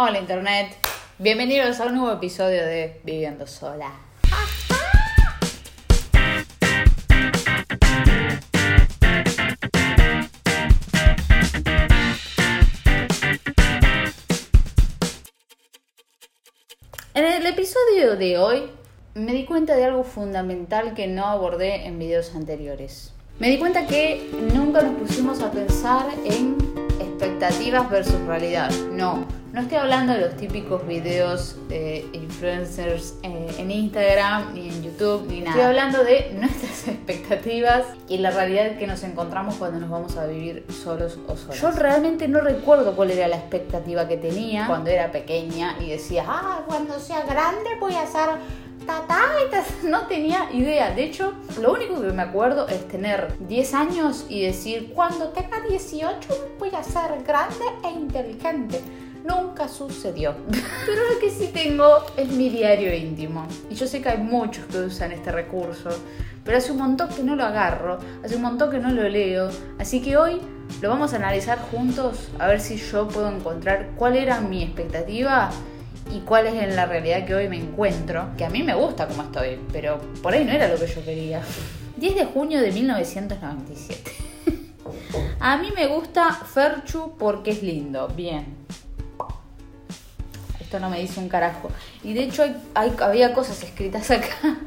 Hola 0.00 0.20
Internet, 0.20 0.76
bienvenidos 1.18 1.80
a 1.80 1.86
un 1.86 1.96
nuevo 1.96 2.12
episodio 2.12 2.64
de 2.64 3.00
Viviendo 3.02 3.48
Sola. 3.48 3.90
En 17.12 17.24
el 17.24 17.44
episodio 17.46 18.14
de 18.16 18.38
hoy 18.38 18.70
me 19.14 19.32
di 19.32 19.46
cuenta 19.46 19.74
de 19.74 19.84
algo 19.84 20.04
fundamental 20.04 20.94
que 20.94 21.08
no 21.08 21.26
abordé 21.26 21.86
en 21.86 21.98
videos 21.98 22.36
anteriores. 22.36 23.12
Me 23.40 23.50
di 23.50 23.58
cuenta 23.58 23.88
que 23.88 24.30
nunca 24.54 24.80
nos 24.80 24.96
pusimos 24.96 25.42
a 25.42 25.50
pensar 25.50 26.06
en 26.24 26.56
expectativas 27.00 27.90
versus 27.90 28.20
realidad. 28.28 28.70
No, 28.92 29.26
no 29.58 29.64
estoy 29.64 29.78
hablando 29.78 30.12
de 30.12 30.20
los 30.20 30.36
típicos 30.36 30.86
videos 30.86 31.56
de 31.68 32.08
influencers 32.12 33.14
eh, 33.24 33.56
en 33.58 33.72
Instagram, 33.72 34.54
ni 34.54 34.68
en 34.68 34.84
YouTube, 34.84 35.26
ni 35.26 35.40
nada. 35.40 35.50
Estoy 35.50 35.62
hablando 35.64 36.04
de 36.04 36.30
nuestras 36.34 36.86
expectativas 36.88 37.84
y 38.06 38.18
la 38.18 38.30
realidad 38.30 38.78
que 38.78 38.86
nos 38.86 39.02
encontramos 39.02 39.56
cuando 39.56 39.80
nos 39.80 39.90
vamos 39.90 40.16
a 40.16 40.26
vivir 40.26 40.64
solos 40.70 41.18
o 41.26 41.36
solas. 41.36 41.60
Yo 41.60 41.72
realmente 41.72 42.28
no 42.28 42.40
recuerdo 42.40 42.94
cuál 42.94 43.10
era 43.10 43.26
la 43.26 43.34
expectativa 43.34 44.06
que 44.06 44.16
tenía 44.16 44.68
cuando 44.68 44.90
era 44.90 45.10
pequeña 45.10 45.74
y 45.80 45.90
decía, 45.90 46.24
ah, 46.28 46.62
cuando 46.68 47.00
sea 47.00 47.22
grande 47.22 47.68
voy 47.80 47.96
a 47.96 48.06
ser 48.06 48.28
no 49.82 50.06
tenía 50.06 50.48
idea. 50.52 50.92
De 50.92 51.04
hecho, 51.04 51.34
lo 51.60 51.72
único 51.72 52.00
que 52.00 52.12
me 52.12 52.22
acuerdo 52.22 52.68
es 52.68 52.86
tener 52.88 53.34
10 53.40 53.74
años 53.74 54.24
y 54.28 54.42
decir, 54.42 54.92
cuando 54.94 55.28
tenga 55.28 55.60
18 55.68 56.54
voy 56.58 56.70
a 56.70 56.82
ser 56.82 57.22
grande 57.26 57.64
e 57.84 57.90
inteligente. 57.90 58.80
Nunca 59.28 59.68
sucedió. 59.68 60.34
Pero 60.86 61.02
lo 61.12 61.18
que 61.20 61.28
sí 61.28 61.50
tengo 61.52 62.06
es 62.16 62.28
mi 62.28 62.48
diario 62.48 62.94
íntimo. 62.94 63.46
Y 63.68 63.74
yo 63.74 63.86
sé 63.86 64.00
que 64.00 64.08
hay 64.08 64.18
muchos 64.18 64.64
que 64.66 64.78
usan 64.78 65.12
este 65.12 65.30
recurso. 65.30 65.90
Pero 66.44 66.56
hace 66.56 66.72
un 66.72 66.78
montón 66.78 67.10
que 67.10 67.22
no 67.22 67.36
lo 67.36 67.44
agarro. 67.44 67.98
Hace 68.24 68.36
un 68.36 68.42
montón 68.42 68.70
que 68.70 68.78
no 68.78 68.90
lo 68.90 69.06
leo. 69.06 69.50
Así 69.78 70.00
que 70.00 70.16
hoy 70.16 70.40
lo 70.80 70.88
vamos 70.88 71.12
a 71.12 71.16
analizar 71.16 71.58
juntos. 71.58 72.30
A 72.38 72.46
ver 72.46 72.60
si 72.60 72.78
yo 72.78 73.06
puedo 73.06 73.28
encontrar 73.28 73.90
cuál 73.96 74.16
era 74.16 74.40
mi 74.40 74.62
expectativa 74.62 75.50
y 76.10 76.20
cuál 76.20 76.46
es 76.46 76.54
en 76.54 76.74
la 76.74 76.86
realidad 76.86 77.26
que 77.26 77.34
hoy 77.34 77.48
me 77.50 77.58
encuentro. 77.58 78.30
Que 78.38 78.46
a 78.46 78.50
mí 78.50 78.62
me 78.62 78.74
gusta 78.74 79.06
como 79.08 79.24
estoy. 79.24 79.60
Pero 79.72 80.00
por 80.22 80.32
ahí 80.32 80.46
no 80.46 80.52
era 80.52 80.68
lo 80.68 80.78
que 80.78 80.86
yo 80.86 81.04
quería. 81.04 81.42
10 81.98 82.14
de 82.14 82.24
junio 82.24 82.62
de 82.62 82.72
1997. 82.72 84.10
A 85.40 85.58
mí 85.58 85.70
me 85.76 85.86
gusta 85.86 86.32
Ferchu 86.32 87.14
porque 87.18 87.50
es 87.50 87.62
lindo. 87.62 88.08
Bien 88.08 88.56
esto 90.68 90.80
no 90.80 90.90
me 90.90 91.00
dice 91.00 91.18
un 91.18 91.30
carajo. 91.30 91.70
Y 92.04 92.12
de 92.12 92.24
hecho 92.24 92.44
hay, 92.74 92.94
había 93.00 93.32
cosas 93.32 93.62
escritas 93.62 94.10
acá, 94.10 94.58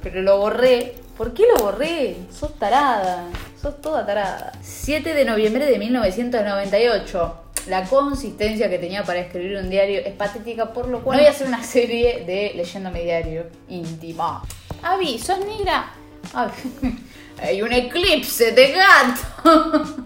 pero 0.00 0.22
lo 0.22 0.38
borré. 0.38 0.94
¿Por 1.18 1.34
qué 1.34 1.42
lo 1.52 1.64
borré? 1.64 2.16
Sos 2.32 2.56
tarada, 2.60 3.24
sos 3.60 3.80
toda 3.80 4.06
tarada. 4.06 4.52
7 4.62 5.12
de 5.12 5.24
noviembre 5.24 5.66
de 5.66 5.80
1998. 5.80 7.38
La 7.66 7.84
consistencia 7.84 8.70
que 8.70 8.78
tenía 8.78 9.02
para 9.02 9.18
escribir 9.18 9.56
un 9.56 9.68
diario 9.68 10.00
es 10.04 10.14
patética, 10.14 10.72
por 10.72 10.86
lo 10.86 11.02
cual 11.02 11.18
no 11.18 11.22
voy 11.24 11.28
a 11.28 11.32
hacer 11.32 11.48
una 11.48 11.64
serie 11.64 12.24
de 12.24 12.52
leyendo 12.54 12.92
mi 12.92 13.00
diario 13.00 13.46
íntima. 13.68 14.44
Avi, 14.80 15.18
¿sos 15.18 15.40
negra? 15.40 15.92
hay 17.42 17.62
un 17.62 17.72
eclipse 17.72 18.52
de 18.52 18.72
gato. 18.72 19.96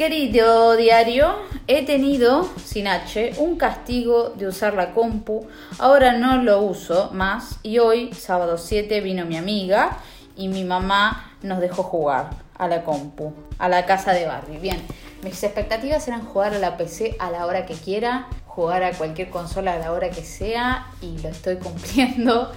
Querido 0.00 0.76
diario, 0.76 1.34
he 1.66 1.84
tenido, 1.84 2.48
sin 2.64 2.88
H, 2.88 3.34
un 3.36 3.58
castigo 3.58 4.30
de 4.30 4.46
usar 4.46 4.72
la 4.72 4.94
compu. 4.94 5.46
Ahora 5.78 6.16
no 6.16 6.38
lo 6.42 6.62
uso 6.62 7.10
más 7.12 7.58
y 7.62 7.80
hoy, 7.80 8.10
sábado 8.14 8.56
7, 8.56 9.02
vino 9.02 9.26
mi 9.26 9.36
amiga 9.36 9.98
y 10.38 10.48
mi 10.48 10.64
mamá 10.64 11.34
nos 11.42 11.60
dejó 11.60 11.82
jugar 11.82 12.30
a 12.56 12.66
la 12.66 12.82
compu, 12.82 13.34
a 13.58 13.68
la 13.68 13.84
casa 13.84 14.14
de 14.14 14.24
Barbie. 14.24 14.56
Bien, 14.56 14.80
mis 15.22 15.44
expectativas 15.44 16.08
eran 16.08 16.24
jugar 16.24 16.54
a 16.54 16.58
la 16.58 16.78
PC 16.78 17.16
a 17.18 17.30
la 17.30 17.44
hora 17.44 17.66
que 17.66 17.74
quiera, 17.74 18.26
jugar 18.46 18.82
a 18.82 18.92
cualquier 18.92 19.28
consola 19.28 19.74
a 19.74 19.78
la 19.80 19.92
hora 19.92 20.08
que 20.08 20.24
sea 20.24 20.86
y 21.02 21.18
lo 21.18 21.28
estoy 21.28 21.56
cumpliendo. 21.56 22.50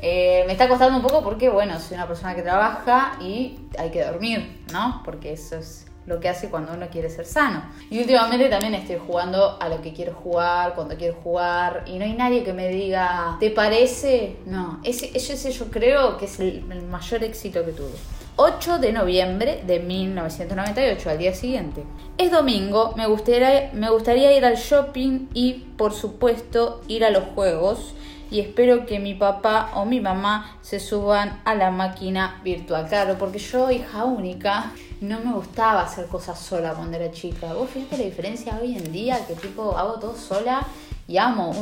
Eh, 0.00 0.44
me 0.46 0.52
está 0.52 0.68
costando 0.68 0.98
un 0.98 1.02
poco 1.02 1.24
porque, 1.24 1.48
bueno, 1.48 1.80
soy 1.80 1.94
una 1.94 2.06
persona 2.06 2.34
que 2.34 2.42
trabaja 2.42 3.16
y 3.22 3.58
hay 3.78 3.90
que 3.90 4.04
dormir, 4.04 4.66
¿no? 4.70 5.00
Porque 5.02 5.32
eso 5.32 5.56
es 5.56 5.86
lo 6.10 6.20
que 6.20 6.28
hace 6.28 6.50
cuando 6.50 6.74
uno 6.74 6.88
quiere 6.90 7.08
ser 7.08 7.24
sano. 7.24 7.62
Y 7.88 8.00
últimamente 8.00 8.48
también 8.48 8.74
estoy 8.74 8.98
jugando 8.98 9.56
a 9.60 9.68
lo 9.68 9.80
que 9.80 9.92
quiero 9.92 10.12
jugar, 10.12 10.74
cuando 10.74 10.96
quiero 10.96 11.14
jugar, 11.22 11.84
y 11.86 11.98
no 11.98 12.04
hay 12.04 12.14
nadie 12.14 12.42
que 12.42 12.52
me 12.52 12.68
diga, 12.68 13.36
¿te 13.38 13.50
parece? 13.50 14.36
No, 14.44 14.80
ese, 14.84 15.10
ese 15.14 15.50
yo 15.52 15.70
creo 15.70 16.18
que 16.18 16.24
es 16.24 16.40
el, 16.40 16.64
mayor 16.90 17.22
éxito 17.22 17.64
que 17.64 17.72
tuve. 17.72 17.94
8 18.36 18.78
de 18.78 18.92
noviembre 18.92 19.62
de 19.66 19.78
1998, 19.80 21.10
al 21.10 21.18
día 21.18 21.34
siguiente. 21.34 21.84
Es 22.18 22.30
domingo, 22.32 22.94
me 22.96 23.06
gustaría, 23.06 23.70
me 23.72 23.90
gustaría 23.90 24.36
ir 24.36 24.44
al 24.44 24.56
shopping 24.56 25.28
y, 25.32 25.64
por 25.76 25.92
supuesto, 25.92 26.80
ir 26.88 27.04
a 27.04 27.10
los 27.10 27.24
juegos 27.34 27.94
y 28.30 28.40
espero 28.40 28.86
que 28.86 28.98
mi 28.98 29.14
papá 29.14 29.72
o 29.74 29.84
mi 29.84 30.00
mamá 30.00 30.58
se 30.62 30.78
suban 30.78 31.40
a 31.44 31.54
la 31.54 31.70
máquina 31.70 32.40
virtual. 32.44 32.86
Claro, 32.88 33.16
porque 33.18 33.38
yo, 33.38 33.70
hija 33.70 34.04
única, 34.04 34.72
no 35.00 35.18
me 35.20 35.32
gustaba 35.32 35.82
hacer 35.82 36.06
cosas 36.06 36.38
sola 36.38 36.74
cuando 36.74 36.96
era 36.96 37.10
chica. 37.10 37.52
Vos 37.52 37.70
fíjate 37.70 37.98
la 37.98 38.04
diferencia 38.04 38.58
hoy 38.60 38.76
en 38.76 38.92
día, 38.92 39.18
que 39.26 39.34
tipo 39.34 39.76
hago 39.76 39.98
todo 39.98 40.16
sola 40.16 40.66
y 41.08 41.18
amo. 41.18 41.52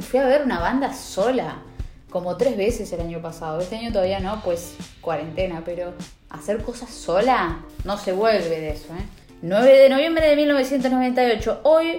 fui 0.00 0.20
a 0.20 0.26
ver 0.26 0.42
una 0.44 0.60
banda 0.60 0.94
sola, 0.94 1.56
como 2.08 2.36
tres 2.36 2.56
veces 2.56 2.92
el 2.92 3.00
año 3.00 3.20
pasado. 3.20 3.60
Este 3.60 3.76
año 3.76 3.90
todavía 3.90 4.20
no, 4.20 4.40
pues 4.42 4.76
cuarentena, 5.00 5.62
pero 5.64 5.92
hacer 6.30 6.62
cosas 6.62 6.90
sola 6.90 7.58
no 7.84 7.98
se 7.98 8.12
vuelve 8.12 8.60
de 8.60 8.70
eso, 8.70 8.92
¿eh? 8.94 9.04
9 9.40 9.72
de 9.72 9.88
noviembre 9.88 10.26
de 10.28 10.34
1998. 10.34 11.60
Hoy 11.62 11.98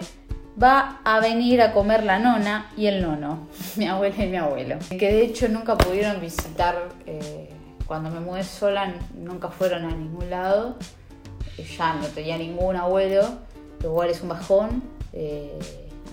va 0.61 0.99
a 1.03 1.19
venir 1.19 1.61
a 1.61 1.73
comer 1.73 2.03
la 2.03 2.19
nona 2.19 2.71
y 2.75 2.87
el 2.87 3.01
nono, 3.01 3.47
mi 3.75 3.87
abuela 3.87 4.23
y 4.23 4.27
mi 4.27 4.37
abuelo. 4.37 4.77
Que 4.89 5.11
de 5.11 5.23
hecho 5.23 5.47
nunca 5.47 5.77
pudieron 5.77 6.19
visitar, 6.19 6.89
eh, 7.05 7.49
cuando 7.85 8.09
me 8.09 8.19
mudé 8.19 8.43
sola, 8.43 8.93
nunca 9.15 9.49
fueron 9.49 9.85
a 9.85 9.91
ningún 9.91 10.29
lado. 10.29 10.77
Eh, 11.57 11.65
ya 11.77 11.93
no 11.93 12.07
tenía 12.07 12.37
ningún 12.37 12.75
abuelo, 12.75 13.23
lo 13.81 13.93
cual 13.93 14.09
es 14.09 14.21
un 14.21 14.29
bajón. 14.29 14.83
Eh, 15.13 15.57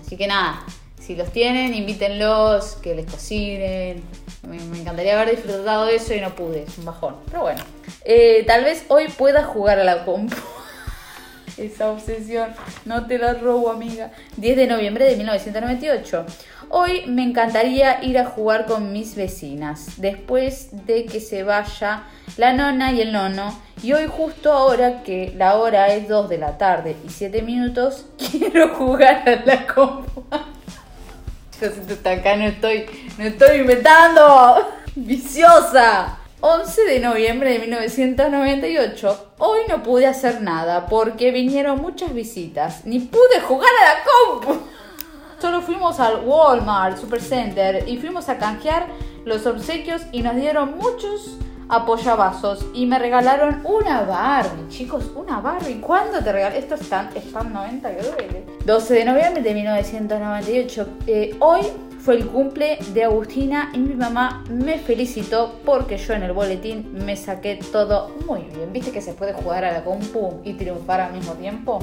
así 0.01 0.17
que 0.17 0.27
nada, 0.27 0.65
si 1.01 1.17
los 1.17 1.31
tienen, 1.31 1.75
invítenlos, 1.75 2.77
que 2.77 2.95
les 2.95 3.11
cocinen. 3.11 4.03
Me, 4.49 4.57
encantaría 4.79 5.21
haber 5.21 5.35
disfrutado 5.35 5.87
de 5.87 5.97
eso 5.97 6.15
y 6.15 6.21
no 6.21 6.35
pude, 6.37 6.63
es 6.63 6.79
un 6.79 6.85
bajón. 6.85 7.17
Pero 7.27 7.43
bueno, 7.43 7.63
tal 8.47 8.65
vez 8.65 8.87
hoy 8.89 9.09
pueda 9.09 9.43
jugar 9.43 9.81
a 9.81 9.85
la 9.85 10.05
compu 10.05 10.37
esa 11.59 11.91
obsesión. 11.91 12.51
No 12.85 13.07
te 13.07 13.19
la 13.19 13.35
robo, 13.35 13.71
amiga. 13.71 14.11
10 14.37 14.57
de 14.57 14.67
noviembre 14.67 15.05
de 15.07 15.17
1998. 15.17 16.27
Hoy 16.69 17.07
me 17.07 17.23
encantaría 17.23 18.03
ir 18.03 18.19
a 18.19 18.27
jugar 18.27 18.67
con 18.67 18.93
mis 18.93 19.15
vecinas, 19.15 19.93
después 19.99 20.69
de 20.87 21.07
que 21.07 21.21
se 21.21 21.43
vaya 21.43 22.05
la 22.37 22.53
nona 22.53 22.93
y 22.93 23.01
el 23.01 23.13
nono. 23.13 23.57
Y 23.83 23.93
hoy 23.93 24.07
justo 24.09 24.53
ahora 24.53 25.03
que 25.03 25.33
la 25.37 25.57
hora 25.57 25.93
es 25.95 26.09
2 26.09 26.29
de 26.29 26.39
la 26.39 26.59
tarde 26.59 26.97
y 27.07 27.11
7 27.11 27.43
minutos, 27.43 28.07
quiero 28.19 28.75
jugar 28.75 29.29
a 29.29 29.45
la 29.45 29.67
compu. 29.67 30.25
Yo 31.61 31.71
siento 31.71 32.11
acá 32.11 32.37
no 32.37 32.45
estoy, 32.45 32.87
no 33.17 33.25
estoy 33.25 33.59
inventando. 33.59 34.69
Viciosa. 34.95 36.19
11 36.41 36.85
de 36.85 37.01
noviembre 37.01 37.51
de 37.51 37.59
1998. 37.61 39.33
Hoy 39.39 39.61
no 39.71 39.83
pude 39.83 40.07
hacer 40.07 40.43
nada 40.43 40.87
porque 40.87 41.31
vinieron 41.31 41.81
muchas 41.81 42.13
visitas. 42.13 42.85
Ni 42.85 43.01
pude 43.01 43.41
jugar 43.41 43.71
a 43.71 43.95
la 43.95 44.05
compu. 44.05 44.61
Solo 45.41 45.63
fuimos 45.63 45.99
al 45.99 46.25
Walmart 46.27 46.99
Supercenter 46.99 47.89
y 47.89 47.97
fuimos 47.97 48.29
a 48.29 48.37
canjear 48.37 48.87
los 49.25 49.47
obsequios 49.47 50.03
y 50.13 50.21
nos 50.21 50.37
dieron 50.37 50.77
muchos 50.77 51.39
apoyabazos 51.69 52.67
y 52.75 52.85
me 52.85 52.99
regalaron 52.99 53.63
una 53.65 54.03
Barbie. 54.03 54.69
Chicos, 54.69 55.11
una 55.15 55.41
Barbie. 55.41 55.81
¿Cuándo 55.81 56.23
te 56.23 56.33
regalé? 56.33 56.59
Esto 56.59 56.75
es 56.75 56.89
tan, 56.89 57.11
90 57.53 57.97
que 57.97 58.03
duele. 58.03 58.47
12 58.65 58.95
de 58.95 59.05
noviembre 59.07 59.43
de 59.43 59.55
1998. 59.55 60.89
Eh, 61.07 61.37
hoy 61.41 61.63
fue 62.07 62.15
el 62.15 62.27
cumple 62.29 62.79
de 62.95 63.03
Agustina 63.03 63.73
y 63.75 63.79
mi 63.79 63.97
mamá 63.97 64.45
me 64.49 64.79
felicitó 64.79 65.59
porque 65.65 65.99
yo 65.99 66.15
en 66.15 66.23
el 66.23 66.31
boletín 66.31 66.93
me 67.05 67.17
saqué 67.17 67.59
todo 67.73 68.15
muy 68.29 68.43
bien. 68.43 68.73
¿Viste 68.73 68.93
que 68.93 69.01
se 69.01 69.13
puede 69.13 69.33
jugar 69.33 69.65
a 69.65 69.73
la 69.73 69.83
compu 69.83 70.41
y 70.45 70.53
triunfar 70.53 71.01
al 71.01 71.15
mismo 71.15 71.33
tiempo? 71.33 71.81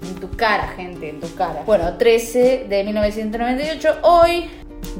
En 0.00 0.14
tu 0.14 0.30
cara, 0.30 0.68
gente, 0.68 1.10
en 1.10 1.20
tu 1.20 1.34
cara. 1.34 1.64
Bueno, 1.66 1.98
13 1.98 2.64
de 2.66 2.82
1998. 2.82 3.98
Hoy, 4.04 4.48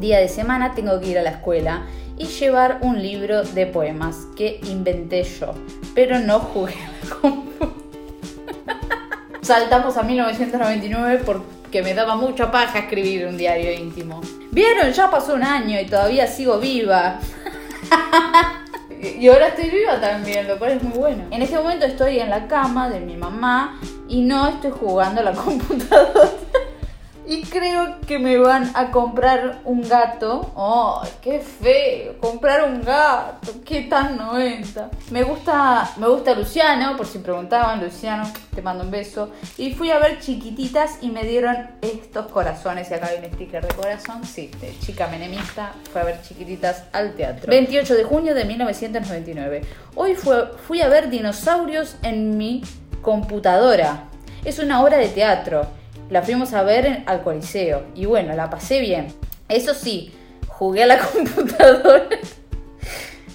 día 0.01 0.19
de 0.19 0.29
semana, 0.29 0.75
tengo 0.75 1.01
que 1.01 1.13
ir 1.13 1.19
a 1.19 1.23
la 1.23 1.31
escuela 1.31 1.87
y 2.19 2.27
llevar 2.27 2.81
un 2.83 3.01
libro 3.01 3.45
de 3.45 3.65
poemas 3.65 4.27
que 4.37 4.61
inventé 4.65 5.23
yo. 5.23 5.55
Pero 5.95 6.19
no 6.19 6.41
jugué 6.41 6.75
a 6.75 7.07
la 7.07 7.15
compu. 7.23 7.69
Saltamos 9.41 9.97
a 9.97 10.03
1999 10.03 11.23
por 11.25 11.58
que 11.71 11.83
me 11.83 11.95
daba 11.95 12.17
mucha 12.17 12.51
paja 12.51 12.81
escribir 12.81 13.27
un 13.27 13.37
diario 13.37 13.73
íntimo. 13.73 14.21
¿Vieron? 14.51 14.93
Ya 14.93 15.11
pasó 15.11 15.35
un 15.35 15.43
año 15.43 15.79
y 15.81 15.87
todavía 15.87 16.27
sigo 16.27 16.59
viva. 16.59 17.19
y 19.01 19.29
ahora 19.29 19.49
estoy 19.49 19.71
viva 19.71 20.01
también, 20.01 20.49
lo 20.49 20.59
cual 20.59 20.73
es 20.73 20.83
muy 20.83 20.99
bueno. 20.99 21.25
En 21.31 21.43
este 21.43 21.57
momento 21.57 21.87
estoy 21.87 22.19
en 22.21 22.31
la 22.31 22.47
cama 22.49 22.89
de 22.89 23.01
mi 23.01 23.17
mamá 23.17 23.81
y 24.09 24.23
no 24.23 24.49
estoy 24.49 24.71
jugando 24.71 25.21
a 25.21 25.25
la 25.25 25.33
computadora. 25.35 26.31
Y 27.29 27.43
creo 27.43 28.01
que 28.07 28.19
me 28.19 28.39
van 28.39 28.71
a 28.75 28.91
comprar 28.91 29.61
un 29.67 29.87
gato. 29.87 30.51
¡Oh, 30.55 31.03
qué 31.21 31.41
feo! 31.41 32.17
Comprar 32.21 32.65
un 32.65 32.81
gato. 32.81 33.53
¡Qué 33.67 33.83
tan 33.83 34.17
90! 34.17 34.89
Me 35.11 35.25
gusta, 35.25 35.91
me 35.99 36.09
gusta 36.09 36.35
Luciano, 36.35 36.97
por 36.97 37.07
si 37.07 37.19
preguntaban. 37.19 37.85
Luciano, 37.85 38.33
te 38.55 38.63
mando 38.63 38.83
un 38.83 38.91
beso. 38.91 39.31
Y 39.59 39.75
fui 39.75 39.91
a 39.91 39.99
ver 39.99 40.21
chiquititas 40.21 41.01
y 41.03 41.11
me 41.11 41.23
dieron 41.23 41.69
estos 41.83 42.29
corazones. 42.29 42.91
Y 42.91 42.95
acá 42.95 43.09
hay 43.09 43.19
un 43.23 43.31
sticker 43.35 43.67
de 43.67 43.75
corazón. 43.75 44.25
Sí, 44.25 44.51
chica 44.81 45.07
menemista. 45.09 45.75
Fue 45.93 46.01
a 46.01 46.05
ver 46.05 46.23
chiquititas 46.23 46.85
al 46.93 47.13
teatro. 47.13 47.51
28 47.51 47.95
de 47.95 48.05
junio 48.05 48.35
de 48.35 48.47
1999. 48.47 49.61
Hoy 49.97 50.15
fue, 50.15 50.47
fui 50.67 50.81
a 50.81 50.89
ver 50.89 51.11
dinosaurios 51.11 51.97
en 52.01 52.39
mi 52.39 52.63
computadora. 53.03 54.05
Es 54.47 54.59
una 54.61 54.83
obra 54.83 54.97
de 54.97 55.09
teatro 55.09 55.78
la 56.11 56.23
fuimos 56.23 56.53
a 56.55 56.63
ver 56.63 57.03
al 57.07 57.23
Coliseo 57.23 57.85
y 57.95 58.07
bueno, 58.07 58.35
la 58.35 58.51
pasé 58.51 58.81
bien. 58.81 59.09
Eso 59.49 59.75
sí, 59.75 60.13
jugué 60.47 60.83
a 60.83 60.87
la 60.87 60.99
computadora. 61.13 62.09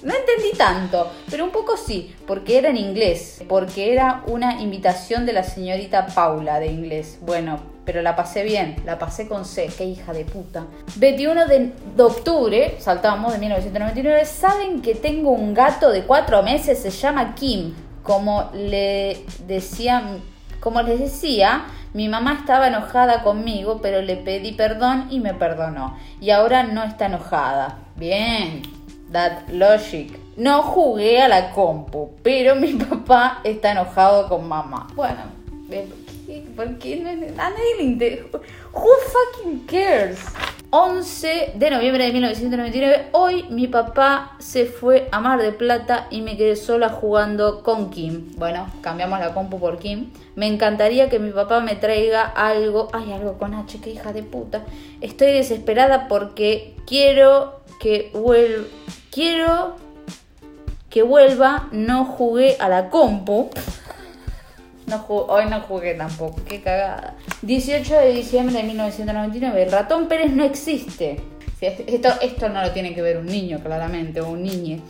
No 0.04 0.14
entendí 0.14 0.58
tanto, 0.58 1.10
pero 1.30 1.46
un 1.46 1.52
poco 1.52 1.78
sí, 1.78 2.14
porque 2.28 2.58
era 2.58 2.70
en 2.70 2.76
inglés, 2.76 3.42
porque 3.48 3.94
era 3.94 4.24
una 4.28 4.62
invitación 4.62 5.26
de 5.26 5.32
la 5.32 5.44
señorita 5.44 6.08
Paula 6.08 6.60
de 6.60 6.68
inglés. 6.68 7.20
Bueno, 7.22 7.62
pero 7.86 8.02
la 8.02 8.14
pasé 8.14 8.44
bien, 8.44 8.76
la 8.86 9.00
pasé 9.00 9.30
con 9.30 9.46
C, 9.46 9.70
qué 9.78 9.86
hija 9.86 10.12
de 10.12 10.26
puta. 10.26 10.66
21 10.96 11.48
de, 11.48 11.72
de 11.96 12.04
octubre, 12.04 12.76
saltamos 12.80 13.32
de 13.32 13.40
1999, 13.40 14.26
saben 14.26 14.82
que 14.82 14.94
tengo 14.94 15.32
un 15.32 15.54
gato 15.54 15.90
de 15.90 16.04
cuatro 16.04 16.44
meses, 16.44 16.80
se 16.80 16.90
llama 16.90 17.34
Kim, 17.34 17.74
como 18.04 18.50
le 18.54 19.26
decían, 19.48 20.22
como 20.64 20.82
les 20.82 20.98
decía, 20.98 21.66
mi 21.94 22.08
mamá 22.08 22.38
estaba 22.40 22.68
enojada 22.68 23.22
conmigo, 23.22 23.82
pero 23.82 24.02
le 24.02 24.16
pedí 24.16 24.54
perdón 24.54 25.08
y 25.10 25.20
me 25.20 25.34
perdonó. 25.34 25.98
Y 26.22 26.30
ahora 26.30 26.64
no 26.64 26.84
está 26.84 27.08
enojada. 27.08 27.80
Bien, 27.98 28.62
that 29.12 29.50
logic. 29.50 30.18
No 30.38 30.64
jugué 30.64 31.22
a 31.22 31.28
la 31.28 31.52
compu, 31.52 32.12
pero 32.24 32.56
mi 32.56 32.74
papá 32.90 33.42
está 33.44 33.74
enojado 33.74 34.30
con 34.30 34.48
mamá. 34.48 34.88
Bueno, 34.96 35.20
¿por 36.56 36.78
qué? 36.80 37.34
A 37.38 37.50
nadie 37.50 37.76
le 37.80 37.84
interesa. 37.84 38.40
Who 38.72 38.90
fucking 39.12 39.66
cares? 39.66 40.20
11 40.76 41.52
de 41.54 41.70
noviembre 41.70 42.04
de 42.06 42.12
1999. 42.14 43.10
Hoy 43.12 43.44
mi 43.52 43.68
papá 43.68 44.36
se 44.40 44.66
fue 44.66 45.08
a 45.12 45.20
Mar 45.20 45.40
de 45.40 45.52
Plata 45.52 46.08
y 46.10 46.24
me 46.24 46.36
quedé 46.36 46.56
sola 46.56 46.90
jugando 46.90 47.62
con 47.62 47.92
Kim. 47.92 48.32
Bueno, 48.38 48.66
cambiamos 48.82 49.20
la 49.20 49.36
compu 49.36 49.60
por 49.60 49.78
Kim. 49.78 50.10
Me 50.36 50.48
encantaría 50.48 51.10
que 51.10 51.20
mi 51.20 51.30
papá 51.30 51.60
me 51.60 51.76
traiga 51.76 52.24
algo. 52.24 52.88
Ay, 52.92 53.12
algo 53.12 53.38
con 53.38 53.54
H, 53.54 53.82
qué 53.82 53.92
hija 53.92 54.14
de 54.14 54.24
puta. 54.24 54.64
Estoy 55.00 55.34
desesperada 55.34 56.08
porque 56.08 56.76
quiero 56.88 57.62
que 57.80 58.10
vuelva. 58.12 58.66
Quiero 59.12 59.76
que 60.90 61.04
vuelva. 61.04 61.68
No 61.72 62.04
jugué 62.04 62.58
a 62.60 62.68
la 62.68 62.90
compu. 62.90 63.52
No 64.88 65.06
hoy 65.08 65.46
no 65.46 65.62
jugué 65.62 65.94
tampoco, 65.94 66.42
qué 66.48 66.62
cagada. 66.62 67.16
18 67.42 68.00
de 68.00 68.14
diciembre 68.14 68.58
de 68.58 68.64
1999. 68.64 69.64
El 69.64 69.72
ratón 69.72 70.08
Pérez 70.08 70.32
no 70.32 70.44
existe. 70.44 71.22
Esto, 71.62 72.10
esto 72.22 72.50
no 72.50 72.62
lo 72.62 72.72
tiene 72.72 72.94
que 72.94 73.02
ver 73.02 73.18
un 73.18 73.26
niño, 73.26 73.60
claramente, 73.64 74.20
o 74.20 74.30
un 74.30 74.44
niñe. 74.44 74.82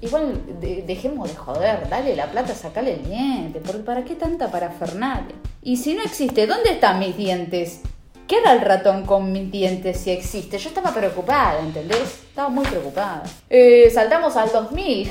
Igual 0.00 0.40
dejemos 0.86 1.28
de 1.28 1.36
joder, 1.36 1.86
dale 1.90 2.16
la 2.16 2.26
plata, 2.26 2.54
sacale 2.54 2.94
el 2.94 3.04
diente, 3.04 3.60
porque 3.60 3.82
¿para 3.82 4.02
qué 4.02 4.14
tanta 4.14 4.50
parafernalia? 4.50 5.34
Y 5.62 5.76
si 5.76 5.92
no 5.92 6.02
existe, 6.02 6.46
¿dónde 6.46 6.70
están 6.70 6.98
mis 6.98 7.18
dientes? 7.18 7.82
¿Qué 8.26 8.38
era 8.38 8.54
el 8.54 8.62
ratón 8.62 9.04
con 9.04 9.30
mis 9.30 9.50
dientes 9.50 9.98
si 9.98 10.10
existe? 10.10 10.56
Yo 10.56 10.70
estaba 10.70 10.94
preocupada, 10.94 11.60
¿entendés? 11.60 12.22
Estaba 12.28 12.48
muy 12.48 12.64
preocupada. 12.64 13.24
Eh, 13.50 13.90
saltamos 13.92 14.36
al 14.36 14.50
2000, 14.50 15.10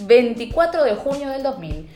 24 0.00 0.82
de 0.82 0.94
junio 0.96 1.28
del 1.28 1.44
2000. 1.44 1.88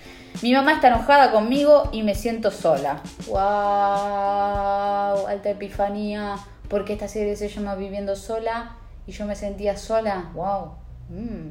Mi 0.42 0.54
mamá 0.54 0.72
está 0.72 0.88
enojada 0.88 1.32
conmigo 1.32 1.90
y 1.92 2.02
me 2.02 2.14
siento 2.14 2.50
sola. 2.50 3.02
¡Wow! 3.26 5.26
Alta 5.26 5.50
epifanía. 5.50 6.36
Porque 6.68 6.94
esta 6.94 7.08
serie 7.08 7.36
se 7.36 7.48
llama 7.48 7.74
Viviendo 7.74 8.16
sola 8.16 8.76
y 9.06 9.12
yo 9.12 9.26
me 9.26 9.36
sentía 9.36 9.76
sola. 9.76 10.30
¡Wow! 10.34 10.72
Mm, 11.10 11.48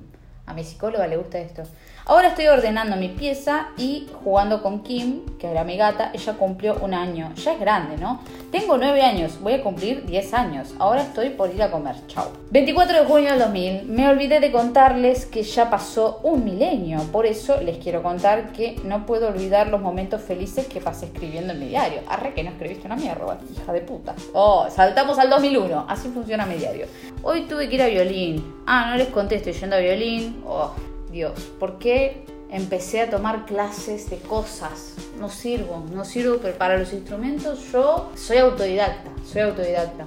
a 0.47 0.53
mi 0.53 0.63
psicóloga 0.63 1.07
le 1.07 1.17
gusta 1.17 1.39
esto. 1.39 1.63
Ahora 2.09 2.29
estoy 2.29 2.47
ordenando 2.47 2.95
mi 2.95 3.09
pieza 3.09 3.67
y 3.77 4.07
jugando 4.23 4.63
con 4.63 4.81
Kim, 4.81 5.21
que 5.37 5.45
era 5.45 5.63
mi 5.63 5.77
gata. 5.77 6.09
Ella 6.11 6.33
cumplió 6.33 6.75
un 6.81 6.95
año. 6.95 7.31
Ya 7.35 7.53
es 7.53 7.59
grande, 7.59 7.97
¿no? 7.97 8.21
Tengo 8.51 8.79
nueve 8.79 9.03
años, 9.03 9.39
voy 9.39 9.53
a 9.53 9.61
cumplir 9.61 10.07
10 10.07 10.33
años. 10.33 10.73
Ahora 10.79 11.03
estoy 11.03 11.29
por 11.29 11.53
ir 11.53 11.61
a 11.61 11.69
comer. 11.69 11.93
Chao. 12.07 12.31
24 12.49 13.01
de 13.01 13.05
junio 13.05 13.29
del 13.29 13.37
2000. 13.37 13.83
Me 13.85 14.09
olvidé 14.09 14.39
de 14.39 14.51
contarles 14.51 15.27
que 15.27 15.43
ya 15.43 15.69
pasó 15.69 16.19
un 16.23 16.43
milenio. 16.43 16.97
Por 17.11 17.27
eso 17.27 17.61
les 17.61 17.77
quiero 17.77 18.01
contar 18.01 18.53
que 18.53 18.75
no 18.83 19.05
puedo 19.05 19.27
olvidar 19.27 19.67
los 19.67 19.79
momentos 19.79 20.19
felices 20.19 20.65
que 20.65 20.81
pasé 20.81 21.05
escribiendo 21.05 21.53
en 21.53 21.59
mi 21.59 21.67
diario. 21.67 22.01
Arre 22.09 22.33
que 22.33 22.43
no 22.43 22.49
escribiste 22.49 22.87
una 22.87 22.95
mierda, 22.95 23.37
hija 23.55 23.71
de 23.71 23.81
puta. 23.81 24.15
Oh, 24.33 24.65
saltamos 24.71 25.19
al 25.19 25.29
2001. 25.29 25.85
Así 25.87 26.09
funciona 26.09 26.47
mi 26.47 26.55
diario. 26.55 26.87
Hoy 27.21 27.41
tuve 27.41 27.69
que 27.69 27.75
ir 27.75 27.83
a 27.83 27.87
violín. 27.87 28.55
Ah, 28.65 28.87
no 28.89 28.97
les 28.97 29.09
conté, 29.09 29.35
estoy 29.35 29.53
yendo 29.53 29.75
a 29.75 29.79
violín. 29.79 30.41
Oh, 30.47 30.71
Dios, 31.11 31.39
¿por 31.59 31.79
qué 31.79 32.23
empecé 32.51 33.01
a 33.01 33.09
tomar 33.09 33.45
clases 33.45 34.09
de 34.09 34.17
cosas? 34.17 34.95
No 35.19 35.29
sirvo, 35.29 35.83
no 35.93 36.05
sirvo, 36.05 36.37
pero 36.41 36.57
para 36.57 36.77
los 36.77 36.93
instrumentos 36.93 37.71
yo 37.71 38.11
soy 38.15 38.37
autodidacta, 38.37 39.09
soy 39.25 39.41
autodidacta. 39.41 40.05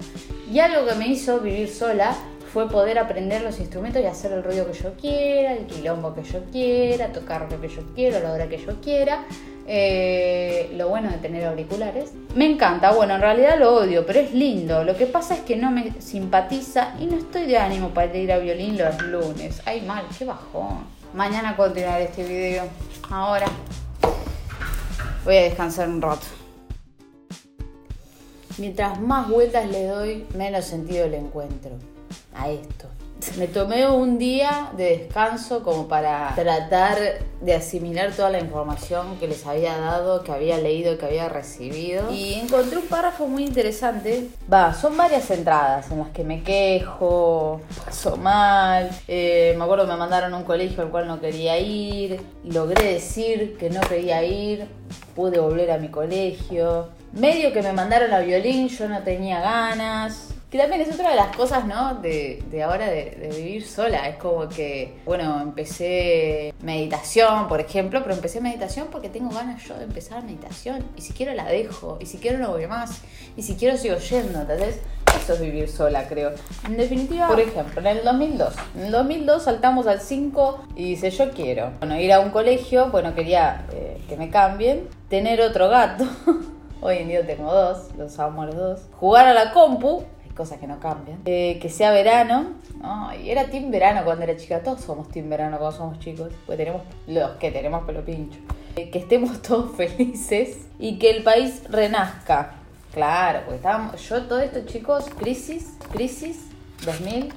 Y 0.51 0.61
algo 0.61 0.87
que 0.87 0.95
me 0.95 1.09
hizo 1.09 1.41
vivir 1.41 1.69
sola 1.69 2.15
fue 2.53 2.69
poder 2.69 2.99
aprender 2.99 3.43
los 3.43 3.59
instrumentos 3.61 4.03
y 4.03 4.07
hacer 4.07 4.33
el 4.33 4.45
ruido 4.45 4.71
que 4.71 4.75
yo 4.75 4.93
quiera, 4.95 5.55
el 5.55 5.67
quilombo 5.67 6.15
que 6.15 6.23
yo 6.23 6.45
quiera, 6.53 7.09
tocar 7.09 7.51
lo 7.51 7.61
que 7.61 7.69
yo 7.69 7.83
quiera, 7.95 8.19
a 8.19 8.21
la 8.21 8.33
hora 8.33 8.49
que 8.49 8.59
yo 8.59 8.81
quiera. 8.81 9.25
Eh, 9.67 10.71
lo 10.77 10.89
bueno 10.89 11.11
de 11.11 11.19
tener 11.19 11.47
auriculares. 11.47 12.13
Me 12.35 12.47
encanta, 12.47 12.93
bueno, 12.93 13.15
en 13.15 13.21
realidad 13.21 13.59
lo 13.59 13.75
odio, 13.75 14.05
pero 14.05 14.21
es 14.21 14.35
lindo. 14.35 14.85
Lo 14.85 14.97
que 14.97 15.07
pasa 15.07 15.35
es 15.35 15.41
que 15.41 15.57
no 15.57 15.71
me 15.71 15.93
simpatiza 16.01 16.95
y 17.01 17.07
no 17.07 17.17
estoy 17.17 17.47
de 17.47 17.57
ánimo 17.57 17.89
para 17.91 18.15
ir 18.15 18.33
a 18.33 18.39
violín 18.39 18.77
los 18.77 19.01
lunes. 19.03 19.63
Ay, 19.65 19.81
mal, 19.83 20.05
qué 20.19 20.25
bajón. 20.25 20.92
Mañana 21.15 21.55
continuaré 21.57 22.05
este 22.05 22.25
video. 22.25 22.65
Ahora 23.11 23.47
voy 25.25 25.37
a 25.37 25.43
descansar 25.43 25.89
un 25.89 26.01
rato. 26.01 26.27
Mientras 28.57 28.99
más 28.99 29.29
vueltas 29.29 29.69
le 29.69 29.85
doy, 29.87 30.27
menos 30.35 30.65
sentido 30.65 31.07
le 31.09 31.19
encuentro 31.19 31.73
a 32.35 32.49
esto. 32.49 32.89
Me 33.39 33.47
tomé 33.47 33.89
un 33.89 34.19
día 34.19 34.71
de 34.77 34.99
descanso 34.99 35.63
como 35.63 35.87
para 35.87 36.35
tratar 36.35 36.99
de 37.41 37.55
asimilar 37.55 38.13
toda 38.13 38.31
la 38.31 38.41
información 38.41 39.17
que 39.19 39.29
les 39.29 39.47
había 39.47 39.77
dado, 39.79 40.23
que 40.23 40.33
había 40.33 40.59
leído, 40.59 40.99
que 40.99 41.07
había 41.07 41.29
recibido. 41.29 42.13
Y 42.13 42.35
encontré 42.35 42.79
un 42.79 42.87
párrafo 42.87 43.29
muy 43.29 43.45
interesante. 43.45 44.29
Va, 44.53 44.75
son 44.75 44.97
varias 44.97 45.31
entradas 45.31 45.91
en 45.91 46.01
las 46.01 46.11
que 46.11 46.25
me 46.25 46.43
quejo, 46.43 47.61
paso 47.85 48.17
mal. 48.17 48.91
Eh, 49.07 49.55
me 49.57 49.65
acuerdo 49.65 49.87
que 49.87 49.93
me 49.93 49.99
mandaron 49.99 50.35
a 50.35 50.37
un 50.37 50.45
colegio 50.45 50.83
al 50.83 50.91
cual 50.91 51.07
no 51.07 51.21
quería 51.21 51.59
ir. 51.59 52.21
Logré 52.45 52.95
decir 52.95 53.57
que 53.57 53.71
no 53.71 53.81
quería 53.83 54.23
ir. 54.25 54.67
Pude 55.15 55.39
volver 55.39 55.71
a 55.71 55.79
mi 55.79 55.89
colegio. 55.89 56.89
Medio 57.13 57.53
que 57.53 57.63
me 57.63 57.73
mandaron 57.73 58.13
a 58.13 58.19
violín, 58.19 58.69
yo 58.69 58.89
no 58.89 59.03
tenía 59.03 59.41
ganas 59.41 60.32
que 60.53 60.59
también 60.59 60.83
es 60.83 60.93
otra 60.93 61.09
de 61.09 61.17
las 61.17 61.35
cosas, 61.35 61.65
¿no? 61.65 61.95
De, 61.95 62.63
ahora 62.63 62.87
de, 62.91 63.31
vivir 63.35 63.67
sola. 63.67 64.07
Es 64.07 64.17
como 64.17 64.51
que, 64.51 64.99
bueno, 65.07 65.41
empecé 65.41 66.53
meditación, 66.61 67.49
por 67.49 67.59
ejemplo, 67.59 68.03
pero 68.03 68.15
empecé 68.15 68.43
meditación 68.43 68.89
porque 68.93 69.09
tengo 69.09 69.31
ganas 69.31 69.65
yo 69.65 69.75
de 69.79 69.85
empezar 69.85 70.23
meditación. 70.23 70.85
Y 70.95 71.01
si 71.01 71.15
quiero 71.15 71.33
la 71.33 71.47
dejo, 71.47 71.97
y 72.03 72.05
si 72.05 72.19
quiero 72.19 72.37
no 72.37 72.51
voy 72.51 72.67
más, 72.67 73.01
y 73.35 73.43
si 73.43 73.55
quiero 73.55 73.79
sigo 73.79 73.97
yendo, 73.97 74.43
entonces 74.43 74.81
eso 75.19 75.33
es 75.33 75.41
vivir 75.41 75.71
sola, 75.71 76.07
creo. 76.07 76.33
En 76.67 76.77
definitiva, 76.77 77.29
por 77.29 77.41
ejemplo, 77.41 77.81
en 77.81 77.87
el 77.87 78.05
2002. 78.05 78.55
En 78.77 78.83
el 78.83 78.93
2002 78.93 79.45
saltamos 79.45 79.87
al 79.87 80.03
5 80.03 80.65
y 80.77 80.85
dice, 80.91 81.11
yo 81.11 81.31
quiero. 81.31 81.71
Bueno, 81.79 81.99
ir 81.99 82.13
a 82.13 82.21
un 82.21 82.29
colegio, 82.29 82.91
bueno, 82.91 83.15
quería 83.15 83.65
eh, 83.73 84.03
que 84.07 84.19
me 84.19 84.29
cambien. 84.29 84.87
Tener 85.09 85.41
otro 85.41 85.71
gato. 85.71 86.05
Hoy 86.83 86.99
en 86.99 87.09
día 87.09 87.25
tengo 87.25 87.51
dos, 87.55 87.95
los 87.97 88.19
amo 88.19 88.45
los 88.45 88.57
dos. 88.57 88.81
Jugar 88.99 89.29
a 89.29 89.33
la 89.33 89.53
compu, 89.53 90.05
cosas 90.33 90.59
que 90.59 90.67
no 90.67 90.81
cambian. 90.81 91.21
Eh, 91.25 91.59
que 91.61 91.69
sea 91.69 91.91
verano. 91.91 92.55
y 93.23 93.31
era 93.31 93.47
team 93.47 93.71
verano 93.71 94.03
cuando 94.05 94.25
era 94.25 94.37
chica. 94.37 94.63
Todos 94.63 94.81
somos 94.81 95.09
team 95.09 95.29
verano 95.29 95.59
cuando 95.59 95.77
somos 95.77 95.99
chicos. 95.99 96.33
Pues 96.47 96.59
tenemos 96.59 96.83
los 97.07 97.33
que 97.33 97.51
tenemos 97.51 97.85
pelo 97.85 98.05
pincho. 98.05 98.39
Eh, 98.77 98.91
que 98.91 98.99
estemos 98.99 99.43
todos 99.43 99.77
felices 99.77 100.67
y 100.79 100.99
que 100.99 101.11
el 101.11 101.23
país 101.23 101.63
renazca. 101.69 102.55
Claro, 102.93 103.41
porque 103.45 103.57
estábamos, 103.57 104.07
yo 104.07 104.23
todo 104.25 104.41
esto 104.41 104.67
chicos, 104.67 105.07
crisis, 105.19 105.79
crisis 105.93 106.49
2002, 106.85 107.33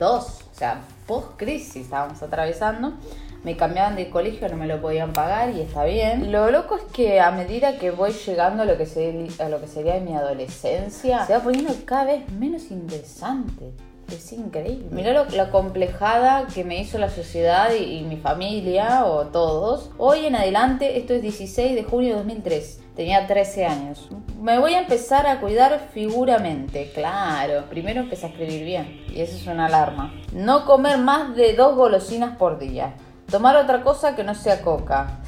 o 0.00 0.54
sea, 0.54 0.80
post-crisis 1.06 1.84
estábamos 1.84 2.20
atravesando. 2.22 2.94
Me 3.42 3.56
cambiaban 3.56 3.96
de 3.96 4.10
colegio, 4.10 4.48
no 4.48 4.56
me 4.56 4.66
lo 4.66 4.82
podían 4.82 5.12
pagar 5.12 5.50
y 5.50 5.62
está 5.62 5.84
bien. 5.84 6.30
Lo 6.30 6.50
loco 6.50 6.76
es 6.76 6.82
que 6.92 7.20
a 7.20 7.30
medida 7.30 7.78
que 7.78 7.90
voy 7.90 8.12
llegando 8.12 8.62
a 8.62 8.66
lo 8.66 8.76
que, 8.76 8.84
sería, 8.84 9.30
a 9.38 9.48
lo 9.48 9.60
que 9.60 9.66
sería 9.66 9.98
mi 10.00 10.14
adolescencia, 10.14 11.24
se 11.26 11.32
va 11.32 11.40
poniendo 11.40 11.72
cada 11.86 12.04
vez 12.04 12.30
menos 12.32 12.70
interesante. 12.70 13.72
Es 14.12 14.32
increíble. 14.32 14.88
Mirá 14.90 15.12
lo, 15.12 15.24
la 15.30 15.50
complejada 15.50 16.48
que 16.52 16.64
me 16.64 16.80
hizo 16.80 16.98
la 16.98 17.10
sociedad 17.10 17.72
y, 17.72 18.02
mi 18.02 18.16
familia 18.16 19.04
o 19.06 19.26
todos. 19.28 19.90
Hoy 19.98 20.26
en 20.26 20.34
adelante, 20.34 20.98
esto 20.98 21.14
es 21.14 21.22
16 21.22 21.76
de 21.76 21.84
junio 21.84 22.10
de 22.10 22.16
2003. 22.16 22.80
Tenía 22.96 23.26
13 23.26 23.66
años. 23.66 24.08
Me 24.40 24.58
voy 24.58 24.74
a 24.74 24.80
empezar 24.80 25.26
a 25.26 25.40
cuidar 25.40 25.88
figuramente. 25.94 26.90
Claro, 26.92 27.64
primero 27.70 28.00
empecé 28.00 28.26
a 28.26 28.28
escribir 28.30 28.64
bien. 28.64 29.04
Y 29.08 29.20
eso 29.20 29.36
es 29.36 29.46
una 29.46 29.66
alarma. 29.66 30.12
No 30.32 30.64
comer 30.64 30.98
más 30.98 31.36
de 31.36 31.54
dos 31.54 31.76
golosinas 31.76 32.36
por 32.36 32.58
día. 32.58 32.94
Tomar 33.30 33.56
otra 33.56 33.82
cosa 33.82 34.16
que 34.16 34.24
no 34.24 34.34
sea 34.34 34.60
coca. 34.62 35.18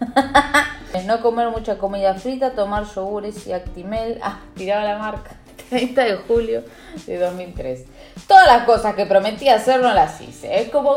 no 1.06 1.20
comer 1.22 1.50
mucha 1.50 1.78
comida 1.78 2.14
frita, 2.14 2.52
tomar 2.52 2.84
yogures 2.84 3.46
y 3.46 3.52
actimel. 3.52 4.18
Ah, 4.22 4.40
tiraba 4.54 4.84
la 4.84 4.98
marca. 4.98 5.36
30 5.70 6.04
de 6.04 6.16
julio 6.16 6.64
de 7.06 7.18
2003. 7.18 7.84
Todas 8.26 8.46
las 8.46 8.64
cosas 8.64 8.94
que 8.94 9.06
prometí 9.06 9.48
hacer 9.48 9.80
no 9.80 9.92
las 9.92 10.20
hice. 10.20 10.60
Es 10.60 10.70
como 10.70 10.96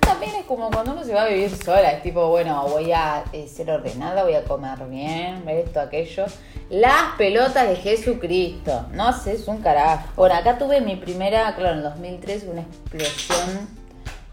también 0.00 0.34
es 0.36 0.44
como 0.44 0.70
cuando 0.70 0.92
uno 0.92 1.04
se 1.04 1.14
va 1.14 1.22
a 1.22 1.28
vivir 1.28 1.50
sola. 1.50 1.92
Es 1.92 2.02
tipo, 2.02 2.28
bueno, 2.28 2.66
voy 2.68 2.92
a 2.92 3.24
eh, 3.32 3.48
ser 3.48 3.70
ordenada, 3.70 4.24
voy 4.24 4.34
a 4.34 4.44
comer 4.44 4.78
bien, 4.88 5.44
ver 5.44 5.66
esto, 5.66 5.80
aquello. 5.80 6.26
Las 6.70 7.16
pelotas 7.16 7.68
de 7.68 7.76
Jesucristo. 7.76 8.86
No 8.92 9.08
haces 9.08 9.48
un 9.48 9.58
carajo. 9.58 10.08
Bueno, 10.16 10.34
acá 10.34 10.58
tuve 10.58 10.80
mi 10.80 10.96
primera, 10.96 11.54
claro, 11.54 11.76
en 11.76 11.82
2003, 11.82 12.44
una 12.44 12.62
explosión 12.62 13.77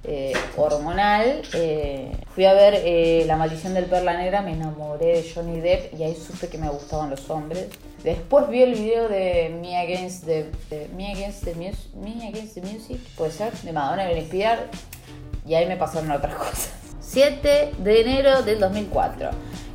eh, 0.08 0.34
hormonal. 0.58 1.42
Eh, 1.54 2.12
fui 2.34 2.46
a 2.46 2.54
ver 2.54 2.82
eh, 2.86 3.24
La 3.28 3.38
maldición 3.38 3.74
del 3.74 3.86
perla 3.86 4.18
negra, 4.18 4.42
me 4.42 4.54
enamoré 4.54 5.22
de 5.22 5.32
Johnny 5.34 5.60
Depp 5.60 5.94
y 6.00 6.04
ahí 6.04 6.16
supe 6.16 6.48
que 6.48 6.58
me 6.58 6.70
gustaban 6.70 7.10
los 7.10 7.30
hombres. 7.30 7.68
Después 8.04 8.48
vi 8.50 8.62
el 8.62 8.74
video 8.76 9.10
de 9.10 9.58
Me 9.62 9.78
Against 9.78 10.26
the, 10.26 10.46
Me 10.96 11.12
Against 11.12 11.44
the, 11.44 12.62
Music, 12.62 13.00
puede 13.18 13.32
ser, 13.32 13.52
de 13.54 13.72
Madonna 13.72 14.12
y 14.12 14.18
Inspirar, 14.18 14.68
y 15.46 15.56
ahí 15.56 15.66
me 15.66 15.76
pasaron 15.78 16.12
otras 16.12 16.36
cosas. 16.36 16.70
7 17.02 17.74
de 17.78 18.02
enero 18.02 18.44
del 18.44 18.60
2004. 18.60 19.30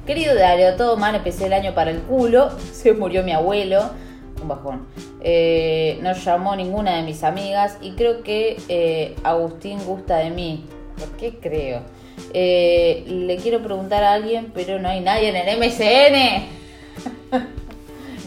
Querido 0.07 0.35
Dario, 0.35 0.77
todo 0.77 0.97
mal, 0.97 1.15
empecé 1.15 1.47
el 1.47 1.53
año 1.53 1.75
para 1.75 1.91
el 1.91 2.01
culo, 2.03 2.51
se 2.73 2.93
murió 2.93 3.23
mi 3.23 3.33
abuelo 3.33 3.91
un 4.41 4.49
bajón. 4.49 4.87
Eh, 5.23 5.99
no 6.03 6.15
llamó 6.15 6.57
ninguna 6.57 6.97
de 6.97 7.03
mis 7.03 7.23
amigas 7.25 7.77
y 7.83 7.93
creo 7.93 8.23
que 8.23 8.57
eh, 8.69 9.15
Agustín 9.23 9.79
gusta 9.85 10.17
de 10.17 10.31
mí. 10.31 10.65
¿Por 10.99 11.09
qué 11.17 11.35
creo? 11.41 11.83
Eh, 12.33 13.05
le 13.07 13.37
quiero 13.37 13.62
preguntar 13.62 14.03
a 14.03 14.12
alguien, 14.15 14.50
pero 14.55 14.79
no 14.79 14.89
hay 14.89 15.00
nadie 15.00 15.29
en 15.29 15.37
el 15.37 15.59
MSN. 15.59 16.47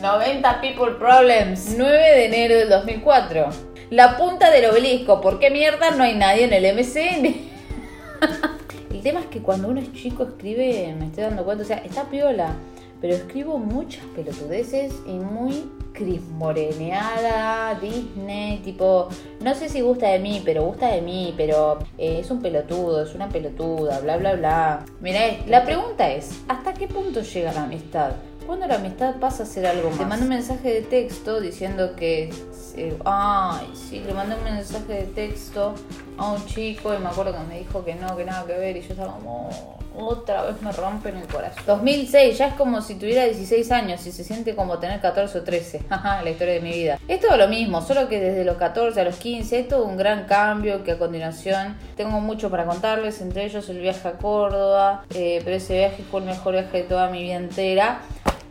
90 0.01 0.61
People 0.61 0.93
Problems. 0.99 1.75
9 1.77 1.93
de 1.93 2.25
enero 2.25 2.55
del 2.57 2.69
2004. 2.69 3.49
La 3.89 4.17
punta 4.17 4.51
del 4.51 4.69
obelisco. 4.69 5.21
¿Por 5.21 5.39
qué 5.39 5.49
mierda 5.49 5.91
no 5.91 6.03
hay 6.03 6.15
nadie 6.15 6.45
en 6.45 6.53
el 6.53 6.75
MSN? 6.75 7.25
el 8.93 9.01
tema 9.01 9.19
es 9.19 9.25
que 9.27 9.39
cuando 9.39 9.67
uno 9.67 9.79
es 9.79 9.91
chico 9.93 10.23
escribe, 10.23 10.95
me 10.97 11.07
estoy 11.07 11.23
dando 11.23 11.43
cuenta, 11.43 11.63
o 11.63 11.67
sea, 11.67 11.77
está 11.77 12.03
piola 12.05 12.55
pero 13.03 13.15
escribo 13.15 13.57
muchas 13.57 14.05
pelotudeces 14.15 14.93
y 15.05 15.11
muy 15.11 15.69
crismoreneada, 15.91 17.77
Disney, 17.81 18.59
tipo, 18.59 19.09
no 19.41 19.53
sé 19.55 19.67
si 19.67 19.81
gusta 19.81 20.07
de 20.07 20.19
mí, 20.19 20.41
pero 20.45 20.63
gusta 20.63 20.87
de 20.87 21.01
mí, 21.01 21.33
pero 21.35 21.79
eh, 21.97 22.19
es 22.21 22.31
un 22.31 22.41
pelotudo, 22.41 23.03
es 23.03 23.13
una 23.13 23.27
pelotuda, 23.27 23.99
bla, 23.99 24.15
bla, 24.15 24.35
bla. 24.35 24.85
Mira, 25.01 25.19
la 25.47 25.65
pregunta 25.65 26.09
es, 26.09 26.43
¿hasta 26.47 26.73
qué 26.73 26.87
punto 26.87 27.21
llega 27.21 27.51
la 27.51 27.63
amistad? 27.63 28.13
¿Cuándo 28.45 28.67
la 28.67 28.75
amistad 28.75 29.15
pasa 29.19 29.43
a 29.43 29.45
ser 29.45 29.65
algo 29.65 29.89
más? 29.89 29.99
Te 29.99 30.05
mandé 30.05 30.23
un 30.23 30.29
mensaje 30.29 30.73
de 30.73 30.81
texto 30.81 31.39
diciendo 31.39 31.95
que. 31.95 32.29
Eh, 32.75 32.97
ay, 33.05 33.67
sí, 33.73 34.01
le 34.05 34.13
mandé 34.13 34.35
un 34.35 34.43
mensaje 34.43 34.93
de 34.93 35.03
texto 35.03 35.75
a 36.17 36.31
un 36.31 36.45
chico 36.45 36.93
y 36.93 36.97
me 36.97 37.07
acuerdo 37.07 37.33
que 37.33 37.43
me 37.47 37.59
dijo 37.59 37.85
que 37.85 37.93
no, 37.95 38.17
que 38.17 38.25
nada 38.25 38.45
que 38.45 38.53
ver 38.53 38.75
y 38.75 38.81
yo 38.81 38.89
estaba 38.89 39.13
como. 39.13 39.49
otra 39.95 40.43
vez 40.43 40.61
me 40.61 40.71
rompen 40.71 41.17
el 41.17 41.27
corazón. 41.27 41.63
2006, 41.67 42.37
ya 42.37 42.47
es 42.47 42.53
como 42.55 42.81
si 42.81 42.95
tuviera 42.95 43.23
16 43.25 43.71
años 43.71 44.05
y 44.07 44.11
se 44.11 44.23
siente 44.23 44.55
como 44.55 44.79
tener 44.79 44.99
14 44.99 45.37
o 45.37 45.43
13. 45.43 45.81
la 45.89 46.29
historia 46.29 46.55
de 46.55 46.61
mi 46.61 46.71
vida. 46.71 46.99
Es 47.07 47.21
todo 47.21 47.37
lo 47.37 47.47
mismo, 47.47 47.81
solo 47.81 48.09
que 48.09 48.19
desde 48.19 48.43
los 48.43 48.57
14 48.57 48.99
a 48.99 49.03
los 49.05 49.15
15 49.15 49.59
es 49.59 49.67
todo 49.67 49.85
un 49.85 49.95
gran 49.95 50.25
cambio 50.25 50.83
que 50.83 50.93
a 50.93 50.97
continuación 50.97 51.77
tengo 51.95 52.19
mucho 52.19 52.49
para 52.49 52.65
contarles, 52.65 53.21
entre 53.21 53.45
ellos 53.45 53.69
el 53.69 53.79
viaje 53.79 54.07
a 54.07 54.13
Córdoba, 54.13 55.05
eh, 55.13 55.41
pero 55.45 55.55
ese 55.55 55.77
viaje 55.77 56.03
fue 56.09 56.19
el 56.21 56.25
mejor 56.25 56.53
viaje 56.53 56.79
de 56.79 56.83
toda 56.83 57.09
mi 57.09 57.21
vida 57.21 57.35
entera 57.35 58.01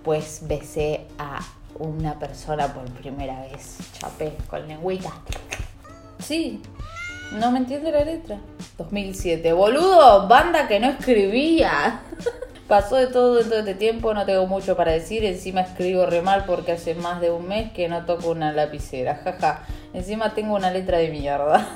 pues 0.04 0.40
besé 0.47 1.06
a 1.18 1.40
una 1.78 2.18
persona 2.18 2.73
por 2.73 2.85
primera 2.92 3.40
vez. 3.40 3.78
Chapé 3.99 4.37
con 4.49 4.66
lengüita. 4.66 5.12
Sí, 6.18 6.61
no 7.32 7.50
me 7.50 7.59
entiende 7.59 7.90
la 7.92 8.04
letra. 8.04 8.38
2007. 8.78 9.52
Boludo, 9.52 10.28
banda 10.28 10.68
que 10.68 10.80
no 10.80 10.88
escribía. 10.88 12.00
Pasó 12.68 12.97
de 12.97 13.09
todo 13.09 13.40
en 13.40 13.49
todo 13.49 13.59
este 13.59 13.75
tiempo, 13.75 14.14
no 14.14 14.25
tengo 14.25 14.47
mucho 14.47 14.76
para 14.76 14.92
decir. 14.92 15.25
Encima 15.25 15.62
escribo 15.62 16.06
re 16.06 16.23
mal 16.23 16.44
porque 16.47 16.73
hace 16.73 16.94
más 16.94 17.21
de 17.21 17.30
un 17.30 17.47
mes 17.49 17.73
que 17.73 17.88
no 17.88 18.04
toco 18.06 18.30
una 18.30 18.52
lapicera. 18.52 19.16
Jaja. 19.16 19.64
Encima 19.92 20.35
tengo 20.35 20.54
una 20.54 20.71
letra 20.71 20.99
de 20.99 21.09
mierda. 21.09 21.66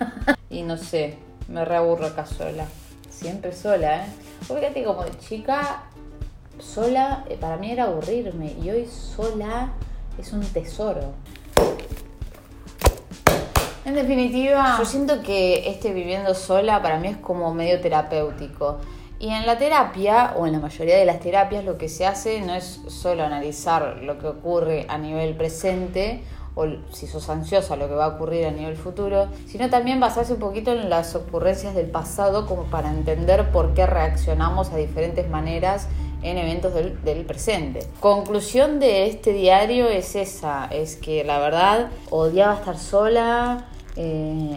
y 0.50 0.62
no 0.62 0.76
sé, 0.76 1.18
me 1.48 1.64
reaburro 1.64 2.06
acá 2.06 2.26
sola. 2.26 2.66
Siempre 3.10 3.52
sola, 3.52 4.04
¿eh? 4.04 4.06
Fíjate 4.42 4.84
como 4.84 5.04
de 5.04 5.18
chica 5.18 5.84
sola 6.58 7.24
eh, 7.28 7.36
para 7.40 7.56
mí 7.56 7.70
era 7.70 7.84
aburrirme 7.84 8.54
y 8.62 8.70
hoy 8.70 8.86
sola 8.86 9.72
es 10.18 10.32
un 10.32 10.42
tesoro. 10.42 11.12
En 13.84 13.94
definitiva, 13.94 14.76
yo 14.78 14.84
siento 14.84 15.20
que 15.22 15.68
este 15.68 15.92
viviendo 15.92 16.34
sola 16.34 16.80
para 16.80 16.98
mí 16.98 17.08
es 17.08 17.16
como 17.18 17.52
medio 17.52 17.80
terapéutico. 17.80 18.78
Y 19.18 19.28
en 19.28 19.46
la 19.46 19.58
terapia, 19.58 20.34
o 20.36 20.46
en 20.46 20.52
la 20.52 20.58
mayoría 20.58 20.96
de 20.96 21.04
las 21.04 21.20
terapias, 21.20 21.64
lo 21.64 21.78
que 21.78 21.88
se 21.88 22.06
hace 22.06 22.40
no 22.40 22.54
es 22.54 22.80
solo 22.88 23.22
analizar 23.24 23.98
lo 24.02 24.18
que 24.18 24.26
ocurre 24.26 24.86
a 24.88 24.98
nivel 24.98 25.36
presente 25.36 26.24
o 26.54 26.66
si 26.92 27.06
sos 27.06 27.28
ansiosa 27.28 27.76
lo 27.76 27.88
que 27.88 27.94
va 27.94 28.04
a 28.04 28.08
ocurrir 28.08 28.46
a 28.46 28.50
nivel 28.50 28.76
futuro, 28.76 29.28
sino 29.46 29.70
también 29.70 29.98
basarse 29.98 30.34
un 30.34 30.38
poquito 30.38 30.72
en 30.72 30.88
las 30.88 31.14
ocurrencias 31.14 31.74
del 31.74 31.86
pasado 31.86 32.46
como 32.46 32.64
para 32.64 32.90
entender 32.90 33.50
por 33.50 33.74
qué 33.74 33.86
reaccionamos 33.86 34.70
a 34.70 34.76
diferentes 34.76 35.28
maneras 35.28 35.88
en 36.24 36.38
eventos 36.38 36.72
del, 36.74 37.24
presente. 37.24 37.86
Conclusión 38.00 38.80
de 38.80 39.06
este 39.06 39.32
diario 39.32 39.88
es 39.88 40.16
esa, 40.16 40.66
es 40.66 40.96
que 40.96 41.22
la 41.22 41.38
verdad 41.38 41.90
odiaba 42.10 42.54
estar 42.54 42.78
sola, 42.78 43.68
eh, 43.96 44.56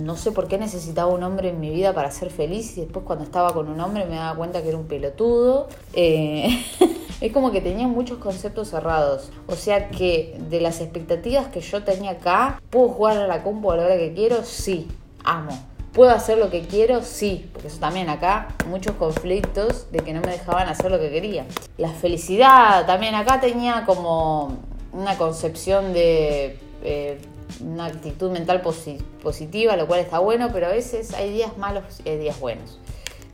no 0.00 0.16
sé 0.16 0.30
por 0.30 0.46
qué 0.46 0.58
necesitaba 0.58 1.12
un 1.12 1.22
hombre 1.22 1.48
en 1.48 1.58
mi 1.58 1.70
vida 1.70 1.92
para 1.94 2.10
ser 2.10 2.30
feliz 2.30 2.76
y 2.76 2.82
después 2.82 3.04
cuando 3.04 3.24
estaba 3.24 3.52
con 3.52 3.68
un 3.68 3.80
hombre 3.80 4.04
me 4.04 4.16
daba 4.16 4.36
cuenta 4.36 4.62
que 4.62 4.68
era 4.68 4.76
un 4.76 4.86
pelotudo. 4.86 5.68
Eh, 5.94 6.62
es 7.20 7.32
como 7.32 7.50
que 7.50 7.60
tenía 7.62 7.88
muchos 7.88 8.18
conceptos 8.18 8.68
cerrados. 8.68 9.30
O 9.48 9.56
sea 9.56 9.88
que 9.88 10.38
de 10.50 10.60
las 10.60 10.80
expectativas 10.80 11.48
que 11.48 11.60
yo 11.60 11.82
tenía 11.82 12.12
acá, 12.12 12.60
¿puedo 12.70 12.88
jugar 12.90 13.16
a 13.16 13.26
la 13.26 13.42
compu 13.42 13.72
a 13.72 13.76
la 13.76 13.86
hora 13.86 13.96
que 13.96 14.12
quiero? 14.12 14.44
Sí, 14.44 14.88
amo 15.24 15.71
¿Puedo 15.92 16.10
hacer 16.10 16.38
lo 16.38 16.48
que 16.48 16.62
quiero? 16.62 17.02
Sí, 17.02 17.50
porque 17.52 17.68
eso 17.68 17.78
también 17.78 18.08
acá, 18.08 18.48
muchos 18.66 18.96
conflictos 18.96 19.92
de 19.92 19.98
que 20.00 20.14
no 20.14 20.22
me 20.22 20.32
dejaban 20.32 20.68
hacer 20.68 20.90
lo 20.90 20.98
que 20.98 21.10
quería. 21.10 21.44
La 21.76 21.90
felicidad, 21.90 22.86
también 22.86 23.14
acá 23.14 23.40
tenía 23.40 23.84
como 23.84 24.56
una 24.92 25.18
concepción 25.18 25.92
de 25.92 26.58
eh, 26.82 27.18
una 27.60 27.86
actitud 27.86 28.30
mental 28.30 28.62
positiva, 28.62 29.76
lo 29.76 29.86
cual 29.86 30.00
está 30.00 30.18
bueno, 30.18 30.48
pero 30.50 30.66
a 30.66 30.70
veces 30.70 31.12
hay 31.12 31.30
días 31.30 31.58
malos 31.58 31.84
y 32.04 32.08
hay 32.08 32.18
días 32.18 32.40
buenos. 32.40 32.78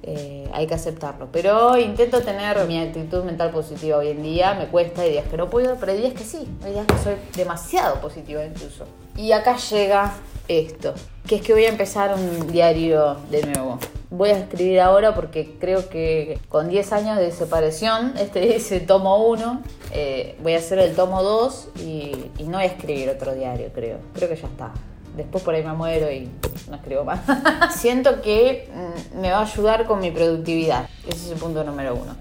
Eh, 0.03 0.49
hay 0.53 0.67
que 0.67 0.75
aceptarlo. 0.75 1.29
Pero 1.31 1.77
intento 1.79 2.23
tener 2.23 2.65
mi 2.67 2.81
actitud 2.81 3.25
mental 3.25 3.50
positiva 3.50 3.99
hoy 3.99 4.09
en 4.09 4.23
día. 4.23 4.55
Me 4.55 4.67
cuesta, 4.67 5.03
hay 5.03 5.12
días 5.12 5.27
que 5.29 5.37
no 5.37 5.50
puedo, 5.50 5.77
pero 5.77 5.93
hay 5.93 5.99
días 5.99 6.15
que 6.15 6.25
sí. 6.25 6.49
Hay 6.65 6.73
días 6.73 6.87
que 6.87 6.99
soy 6.99 7.15
demasiado 7.37 8.00
positiva 8.00 8.45
incluso. 8.45 8.85
Y 9.19 9.33
acá 9.33 9.57
llega 9.57 10.13
esto, 10.47 10.95
que 11.27 11.35
es 11.35 11.43
que 11.43 11.53
voy 11.53 11.65
a 11.65 11.71
empezar 11.71 12.15
un 12.15 12.53
diario 12.53 13.17
de 13.33 13.45
nuevo. 13.47 13.81
Voy 14.11 14.31
a 14.31 14.39
escribir 14.39 14.79
ahora 14.81 15.17
porque 15.17 15.57
creo 15.59 15.89
que 15.89 16.39
con 16.49 16.69
10 16.69 16.93
años 16.93 17.19
de 17.19 17.33
separación, 17.33 18.15
este 18.19 18.55
es 18.55 18.71
el 18.71 18.87
tomo 18.87 19.27
1, 19.27 19.61
eh, 19.91 20.39
voy 20.41 20.55
a 20.55 20.59
hacer 20.59 20.79
el 20.79 20.95
tomo 20.95 21.25
2 21.25 21.69
y, 21.81 22.13
no 22.45 22.59
voy 22.59 22.63
a 22.63 22.67
escribir 22.67 23.11
otro 23.11 23.35
diario, 23.35 23.71
creo. 23.75 23.99
Creo 24.15 24.29
que 24.29 24.37
ya 24.37 24.47
está. 24.47 24.71
Después 25.17 25.43
por 25.43 25.57
ahí 25.57 25.65
me 25.65 25.73
muero 25.73 26.13
y 26.13 26.31
no 26.71 26.77
escribo 26.77 27.03
más. 27.03 27.19
Siento 27.77 28.23
que 28.23 28.71
mm, 28.73 29.21
me 29.21 29.33
va 29.33 29.39
a 29.39 29.43
ayudar 29.43 29.87
con 29.87 29.99
mi 29.99 30.13
productividad. 30.13 30.89
Ese 31.09 31.27
es 31.27 31.33
el 31.33 31.39
punto 31.39 31.65
número 31.65 31.97
uno. 31.97 32.15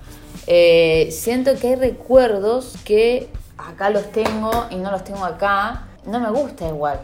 Eh, 0.48 1.10
siento 1.12 1.54
que 1.60 1.68
hay 1.68 1.76
recuerdos 1.76 2.74
que 2.84 3.28
acá 3.56 3.92
los 3.92 4.12
tengo 4.12 4.66
y 4.72 4.78
no 4.78 4.90
los 4.90 5.04
tengo 5.04 5.24
acá. 5.24 5.87
No 6.08 6.20
me 6.22 6.30
gusta 6.30 6.68
igual. 6.68 7.00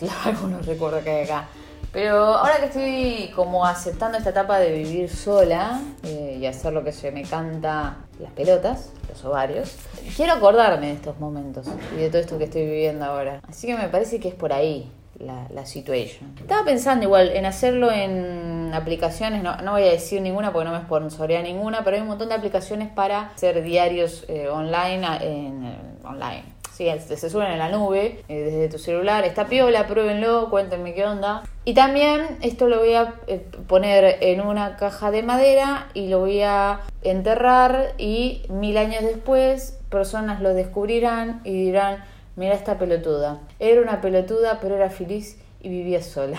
algunos 0.24 0.64
recuerdos 0.66 1.04
que 1.04 1.10
hay 1.10 1.24
acá. 1.24 1.46
Pero 1.92 2.16
ahora 2.16 2.56
que 2.58 2.64
estoy 2.66 3.32
como 3.34 3.64
aceptando 3.64 4.18
esta 4.18 4.30
etapa 4.30 4.58
de 4.58 4.72
vivir 4.72 5.08
sola 5.08 5.80
eh, 6.02 6.38
y 6.40 6.46
hacer 6.46 6.72
lo 6.72 6.84
que 6.84 6.92
se 6.92 7.10
me 7.10 7.22
canta 7.22 7.96
las 8.18 8.32
pelotas, 8.32 8.92
los 9.08 9.24
ovarios, 9.24 9.76
quiero 10.14 10.34
acordarme 10.34 10.88
de 10.88 10.92
estos 10.94 11.18
momentos 11.18 11.66
y 11.94 12.00
de 12.00 12.08
todo 12.08 12.20
esto 12.20 12.38
que 12.38 12.44
estoy 12.44 12.66
viviendo 12.66 13.04
ahora. 13.04 13.40
Así 13.48 13.66
que 13.66 13.76
me 13.76 13.88
parece 13.88 14.20
que 14.20 14.28
es 14.28 14.34
por 14.34 14.52
ahí 14.52 14.90
la, 15.18 15.46
la 15.50 15.64
situation. 15.64 16.34
Estaba 16.38 16.64
pensando 16.64 17.04
igual 17.04 17.30
en 17.30 17.46
hacerlo 17.46 17.90
en 17.90 18.72
aplicaciones, 18.74 19.42
no, 19.42 19.56
no 19.58 19.72
voy 19.72 19.82
a 19.82 19.90
decir 19.90 20.20
ninguna 20.20 20.52
porque 20.52 20.68
no 20.68 20.76
me 20.76 20.84
sponsorea 20.84 21.40
ninguna, 21.40 21.82
pero 21.82 21.96
hay 21.96 22.02
un 22.02 22.08
montón 22.08 22.28
de 22.28 22.34
aplicaciones 22.34 22.90
para 22.90 23.28
hacer 23.34 23.62
diarios 23.62 24.24
eh, 24.28 24.48
online, 24.48 25.06
en, 25.22 25.64
eh, 25.64 25.78
online 26.04 26.55
Sí, 26.76 26.90
se 26.98 27.30
suben 27.30 27.52
en 27.52 27.58
la 27.58 27.70
nube 27.70 28.22
eh, 28.28 28.42
desde 28.42 28.68
tu 28.68 28.78
celular. 28.78 29.24
Está 29.24 29.46
piola, 29.46 29.86
pruébenlo, 29.86 30.50
cuéntenme 30.50 30.92
qué 30.92 31.06
onda. 31.06 31.42
Y 31.64 31.72
también 31.72 32.36
esto 32.42 32.68
lo 32.68 32.80
voy 32.80 32.92
a 32.92 33.14
eh, 33.28 33.46
poner 33.66 34.18
en 34.20 34.42
una 34.42 34.76
caja 34.76 35.10
de 35.10 35.22
madera 35.22 35.88
y 35.94 36.08
lo 36.08 36.18
voy 36.18 36.42
a 36.42 36.82
enterrar 37.00 37.94
y 37.96 38.42
mil 38.50 38.76
años 38.76 39.02
después 39.04 39.78
personas 39.88 40.42
lo 40.42 40.52
descubrirán 40.52 41.40
y 41.44 41.52
dirán, 41.52 42.04
mira 42.36 42.52
esta 42.54 42.76
pelotuda. 42.76 43.38
Era 43.58 43.80
una 43.80 44.02
pelotuda 44.02 44.58
pero 44.60 44.76
era 44.76 44.90
feliz 44.90 45.38
y 45.62 45.70
vivía 45.70 46.02
sola. 46.02 46.38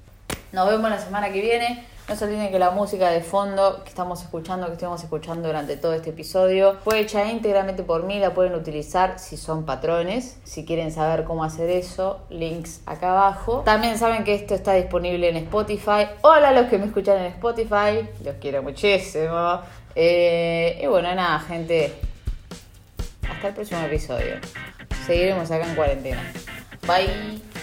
Nos 0.52 0.66
vemos 0.66 0.88
la 0.88 0.98
semana 0.98 1.30
que 1.30 1.42
viene. 1.42 1.84
No 2.06 2.16
se 2.16 2.26
olviden 2.26 2.50
que 2.50 2.58
la 2.58 2.70
música 2.70 3.08
de 3.10 3.22
fondo 3.22 3.82
que 3.82 3.88
estamos 3.88 4.20
escuchando, 4.20 4.66
que 4.66 4.74
estuvimos 4.74 5.02
escuchando 5.02 5.48
durante 5.48 5.78
todo 5.78 5.94
este 5.94 6.10
episodio, 6.10 6.76
fue 6.84 7.00
hecha 7.00 7.24
íntegramente 7.30 7.82
por 7.82 8.04
mí, 8.04 8.18
la 8.18 8.34
pueden 8.34 8.54
utilizar 8.54 9.18
si 9.18 9.38
son 9.38 9.64
patrones. 9.64 10.38
Si 10.44 10.66
quieren 10.66 10.92
saber 10.92 11.24
cómo 11.24 11.44
hacer 11.44 11.70
eso, 11.70 12.20
links 12.28 12.82
acá 12.84 13.12
abajo. 13.12 13.62
También 13.64 13.96
saben 13.96 14.22
que 14.22 14.34
esto 14.34 14.54
está 14.54 14.74
disponible 14.74 15.30
en 15.30 15.36
Spotify. 15.38 16.08
Hola 16.20 16.50
a 16.50 16.52
los 16.52 16.66
que 16.66 16.76
me 16.76 16.86
escuchan 16.86 17.16
en 17.18 17.26
Spotify, 17.32 18.06
los 18.22 18.36
quiero 18.38 18.62
muchísimo. 18.62 19.60
Eh, 19.94 20.80
y 20.82 20.86
bueno, 20.86 21.14
nada, 21.14 21.38
gente. 21.40 21.94
Hasta 23.30 23.48
el 23.48 23.54
próximo 23.54 23.80
episodio. 23.80 24.36
Seguiremos 25.06 25.50
acá 25.50 25.66
en 25.66 25.74
cuarentena. 25.74 26.32
Bye. 26.86 27.53